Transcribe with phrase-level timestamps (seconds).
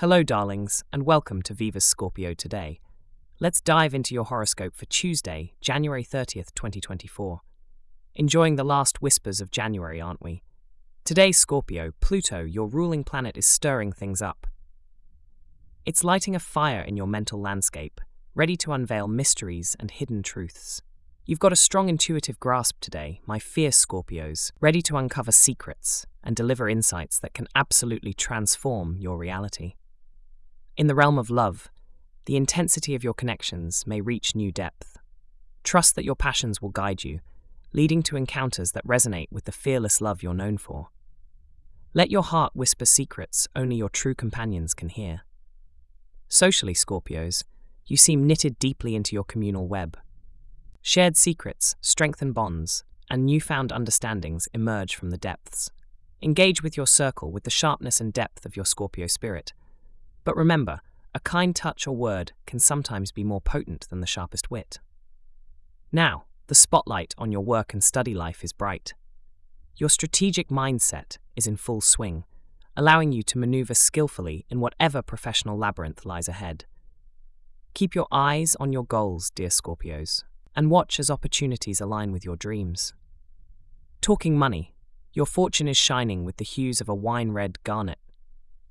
[0.00, 2.78] Hello, darlings, and welcome to Viva's Scorpio today.
[3.40, 7.40] Let's dive into your horoscope for Tuesday, January 30th, 2024.
[8.14, 10.44] Enjoying the last whispers of January, aren't we?
[11.04, 14.46] Today, Scorpio, Pluto, your ruling planet, is stirring things up.
[15.84, 18.00] It's lighting a fire in your mental landscape,
[18.36, 20.80] ready to unveil mysteries and hidden truths.
[21.26, 26.36] You've got a strong intuitive grasp today, my fierce Scorpios, ready to uncover secrets and
[26.36, 29.74] deliver insights that can absolutely transform your reality.
[30.78, 31.72] In the realm of love,
[32.26, 34.96] the intensity of your connections may reach new depth.
[35.64, 37.18] Trust that your passions will guide you,
[37.72, 40.90] leading to encounters that resonate with the fearless love you're known for.
[41.94, 45.22] Let your heart whisper secrets only your true companions can hear.
[46.28, 47.42] Socially, Scorpios,
[47.86, 49.98] you seem knitted deeply into your communal web.
[50.80, 55.72] Shared secrets, strengthen bonds, and newfound understandings emerge from the depths.
[56.22, 59.52] Engage with your circle with the sharpness and depth of your Scorpio spirit
[60.28, 60.82] but remember,
[61.14, 64.78] a kind touch or word can sometimes be more potent than the sharpest wit.
[65.90, 68.92] Now, the spotlight on your work and study life is bright.
[69.76, 72.24] Your strategic mindset is in full swing,
[72.76, 76.66] allowing you to maneuver skillfully in whatever professional labyrinth lies ahead.
[77.72, 82.36] Keep your eyes on your goals, dear Scorpios, and watch as opportunities align with your
[82.36, 82.92] dreams.
[84.02, 84.74] Talking money,
[85.14, 87.98] your fortune is shining with the hues of a wine red garnet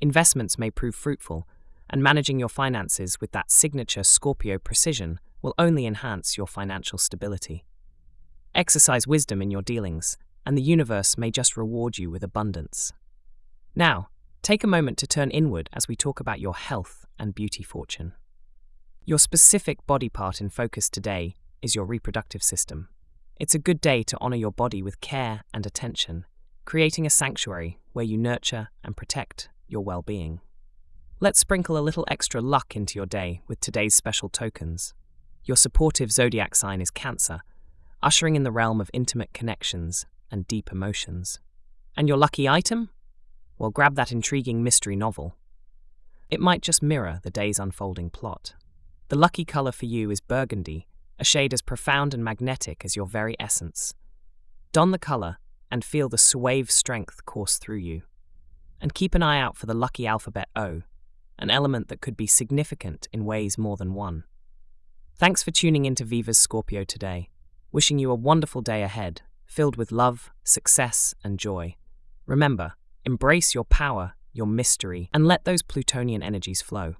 [0.00, 1.46] Investments may prove fruitful,
[1.90, 7.64] and managing your finances with that signature Scorpio precision will only enhance your financial stability.
[8.54, 12.92] Exercise wisdom in your dealings, and the universe may just reward you with abundance.
[13.74, 14.08] Now,
[14.42, 18.14] take a moment to turn inward as we talk about your health and beauty fortune.
[19.04, 22.88] Your specific body part in focus today is your reproductive system.
[23.38, 26.24] It's a good day to honor your body with care and attention,
[26.64, 30.40] creating a sanctuary where you nurture and protect your well being.
[31.20, 34.94] Let's sprinkle a little extra luck into your day with today's special tokens.
[35.44, 37.40] Your supportive zodiac sign is Cancer,
[38.02, 41.38] ushering in the realm of intimate connections and deep emotions.
[41.96, 42.90] And your lucky item?
[43.58, 45.36] Well, grab that intriguing mystery novel.
[46.30, 48.54] It might just mirror the day's unfolding plot.
[49.08, 50.86] The lucky colour for you is burgundy,
[51.18, 53.92] a shade as profound and magnetic as your very essence.
[54.72, 55.36] Don the colour
[55.70, 58.02] and feel the suave strength course through you
[58.80, 60.82] and keep an eye out for the lucky alphabet O,
[61.38, 64.24] an element that could be significant in ways more than one.
[65.16, 67.28] Thanks for tuning into Viva's Scorpio today.
[67.72, 71.76] Wishing you a wonderful day ahead, filled with love, success, and joy.
[72.26, 72.72] Remember,
[73.04, 76.94] embrace your power, your mystery, and let those Plutonian energies flow.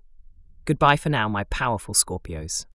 [0.64, 2.66] Goodbye for now, my powerful Scorpios.